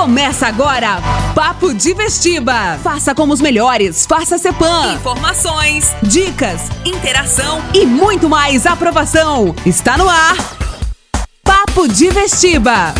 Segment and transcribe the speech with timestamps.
[0.00, 0.96] Começa agora,
[1.34, 2.78] Papo de Vestiba.
[2.82, 4.94] Faça como os melhores, faça Cepan.
[4.94, 7.62] Informações, Dicas interação.
[7.74, 9.54] e muito mais aprovação.
[9.66, 10.36] Está no ar,
[11.44, 12.94] Papo de Vestiba.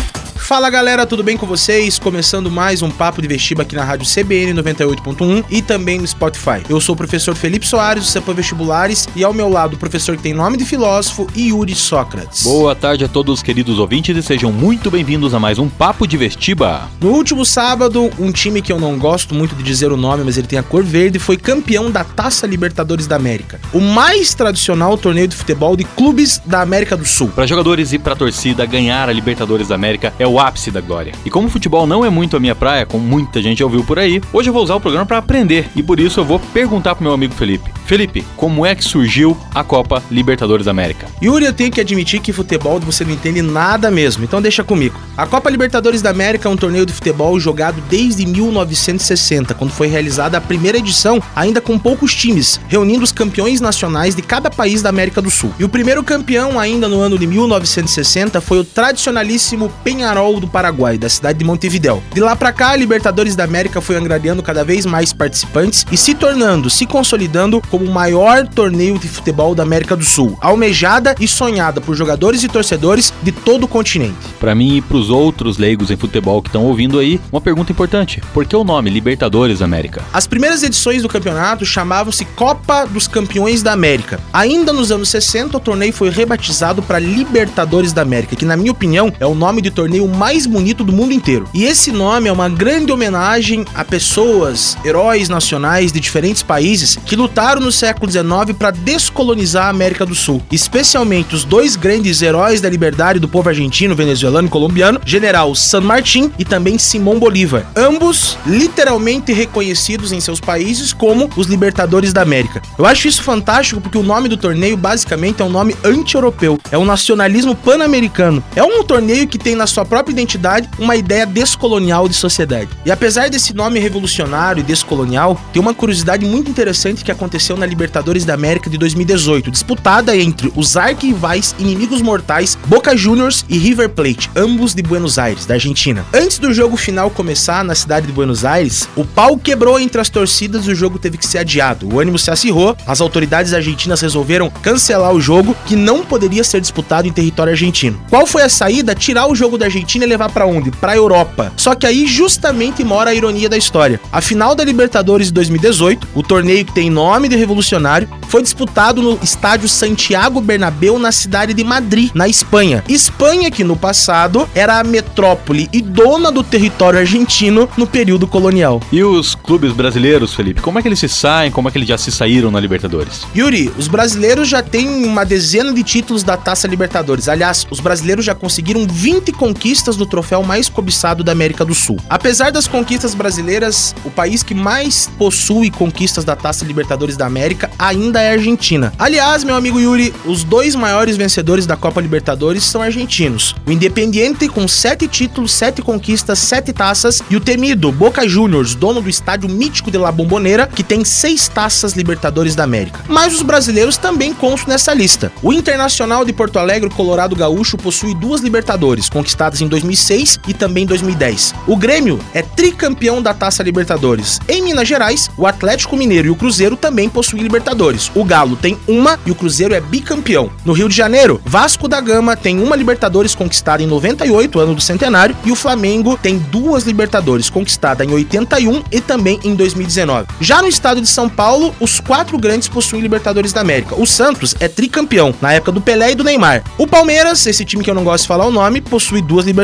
[0.51, 1.97] Fala galera, tudo bem com vocês?
[1.97, 6.61] Começando mais um Papo de Vestiba aqui na Rádio CBN 98.1 e também no Spotify.
[6.67, 10.17] Eu sou o professor Felipe Soares, do CEPAM Vestibulares, e ao meu lado o professor
[10.17, 12.43] que tem nome de filósofo, Yuri Sócrates.
[12.43, 16.17] Boa tarde a todos, queridos ouvintes, e sejam muito bem-vindos a mais um Papo de
[16.17, 16.89] Vestiba.
[16.99, 20.37] No último sábado, um time que eu não gosto muito de dizer o nome, mas
[20.37, 23.57] ele tem a cor verde, foi campeão da Taça Libertadores da América.
[23.71, 27.29] O mais tradicional torneio de futebol de clubes da América do Sul.
[27.29, 31.13] Para jogadores e para torcida, ganhar a Libertadores da América é o ápice da glória.
[31.25, 33.99] E como futebol não é muito a minha praia, como muita gente já ouviu por
[33.99, 36.95] aí, hoje eu vou usar o programa para aprender e por isso eu vou perguntar
[36.95, 37.71] pro meu amigo Felipe.
[37.85, 41.07] Felipe, como é que surgiu a Copa Libertadores da América?
[41.21, 44.99] Yuri, eu tenho que admitir que futebol você não entende nada mesmo, então deixa comigo.
[45.17, 49.87] A Copa Libertadores da América é um torneio de futebol jogado desde 1960, quando foi
[49.87, 54.81] realizada a primeira edição, ainda com poucos times, reunindo os campeões nacionais de cada país
[54.81, 55.53] da América do Sul.
[55.59, 60.97] E o primeiro campeão, ainda no ano de 1960, foi o tradicionalíssimo Penharol do Paraguai,
[60.97, 62.01] da cidade de Montevidéu.
[62.13, 65.97] De lá pra cá, a Libertadores da América foi angariando cada vez mais participantes e
[65.97, 71.15] se tornando, se consolidando como o maior torneio de futebol da América do Sul, almejada
[71.19, 74.15] e sonhada por jogadores e torcedores de todo o continente.
[74.39, 78.21] Para mim e pros outros leigos em futebol que estão ouvindo aí, uma pergunta importante.
[78.33, 80.01] Por que o nome Libertadores da América?
[80.13, 84.19] As primeiras edições do campeonato chamavam-se Copa dos Campeões da América.
[84.31, 88.71] Ainda nos anos 60, o torneio foi rebatizado para Libertadores da América, que na minha
[88.71, 91.49] opinião é o nome de torneio mais bonito do mundo inteiro.
[91.51, 97.15] E esse nome é uma grande homenagem a pessoas, heróis nacionais de diferentes países que
[97.15, 102.61] lutaram no século XIX para descolonizar a América do Sul, especialmente os dois grandes heróis
[102.61, 107.65] da liberdade do povo argentino, venezuelano e colombiano, General San Martín e também Simão Bolívar,
[107.75, 112.61] ambos literalmente reconhecidos em seus países como os libertadores da América.
[112.77, 116.77] Eu acho isso fantástico porque o nome do torneio basicamente é um nome anti-europeu, é
[116.77, 118.43] um nacionalismo pan-americano.
[118.55, 122.69] É um torneio que tem na sua própria identidade uma ideia descolonial de sociedade.
[122.85, 127.65] E apesar desse nome revolucionário e descolonial, tem uma curiosidade muito interessante que aconteceu na
[127.65, 133.89] Libertadores da América de 2018, disputada entre os arquirrivais inimigos mortais Boca Juniors e River
[133.89, 136.05] Plate, ambos de Buenos Aires, da Argentina.
[136.13, 140.09] Antes do jogo final começar na cidade de Buenos Aires, o pau quebrou entre as
[140.09, 141.87] torcidas e o jogo teve que ser adiado.
[141.93, 146.61] O ânimo se acirrou, as autoridades argentinas resolveram cancelar o jogo, que não poderia ser
[146.61, 148.01] disputado em território argentino.
[148.09, 148.95] Qual foi a saída?
[148.95, 150.71] Tirar o jogo da Argentina e levar pra onde?
[150.71, 151.51] Pra Europa.
[151.57, 153.99] Só que aí justamente mora a ironia da história.
[154.11, 159.01] A final da Libertadores de 2018, o torneio que tem nome de revolucionário, foi disputado
[159.01, 162.83] no estádio Santiago Bernabéu na cidade de Madrid, na Espanha.
[162.87, 168.81] Espanha que no passado era a metrópole e dona do território argentino no período colonial.
[168.91, 171.87] E os clubes brasileiros, Felipe, como é que eles se saem, como é que eles
[171.87, 173.21] já se saíram na Libertadores?
[173.35, 177.27] Yuri, os brasileiros já têm uma dezena de títulos da Taça Libertadores.
[177.27, 181.97] Aliás, os brasileiros já conseguiram 20 conquistas do troféu mais cobiçado da América do Sul.
[182.09, 187.69] Apesar das conquistas brasileiras, o país que mais possui conquistas da Taça Libertadores da América
[187.77, 188.93] ainda é a Argentina.
[188.97, 193.55] Aliás, meu amigo Yuri, os dois maiores vencedores da Copa Libertadores são argentinos.
[193.65, 199.01] O Independiente com 7 títulos, 7 conquistas, 7 taças e o temido Boca Juniors, dono
[199.01, 202.99] do estádio mítico de La Bombonera, que tem 6 taças Libertadores da América.
[203.07, 205.31] Mas os brasileiros também constam nessa lista.
[205.41, 210.83] O Internacional de Porto Alegre, Colorado Gaúcho, possui duas Libertadores, conquistadas em 2006 e também
[210.83, 211.55] em 2010.
[211.65, 214.39] O Grêmio é tricampeão da Taça Libertadores.
[214.47, 218.11] Em Minas Gerais, o Atlético Mineiro e o Cruzeiro também possuem Libertadores.
[218.13, 220.51] O Galo tem uma e o Cruzeiro é bicampeão.
[220.65, 224.81] No Rio de Janeiro, Vasco da Gama tem uma Libertadores conquistada em 98, ano do
[224.81, 230.27] centenário, e o Flamengo tem duas Libertadores conquistada em 81 e também em 2019.
[230.41, 233.95] Já no estado de São Paulo, os quatro grandes possuem Libertadores da América.
[233.95, 236.63] O Santos é tricampeão, na época do Pelé e do Neymar.
[236.77, 239.60] O Palmeiras, esse time que eu não gosto de falar o nome, possui duas Libertadores.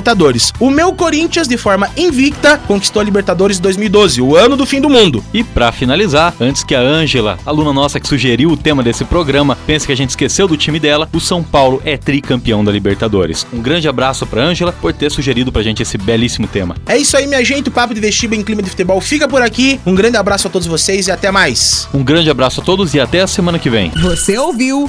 [0.59, 4.89] O meu Corinthians, de forma invicta, conquistou a Libertadores 2012, o ano do fim do
[4.89, 5.23] mundo.
[5.33, 9.57] E pra finalizar, antes que a Ângela, aluna nossa que sugeriu o tema desse programa,
[9.65, 13.45] pense que a gente esqueceu do time dela, o São Paulo é tricampeão da Libertadores.
[13.53, 16.75] Um grande abraço pra Ângela por ter sugerido pra gente esse belíssimo tema.
[16.85, 17.69] É isso aí, minha gente.
[17.69, 19.79] O Papo de Vestiba em Clima de Futebol fica por aqui.
[19.85, 21.87] Um grande abraço a todos vocês e até mais.
[21.93, 23.91] Um grande abraço a todos e até a semana que vem.
[24.01, 24.87] Você ouviu?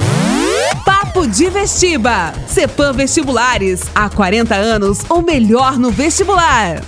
[0.85, 2.33] Papo de Vestiba.
[2.47, 3.83] Cepan Vestibulares.
[3.93, 6.81] Há 40 anos, o melhor no vestibular.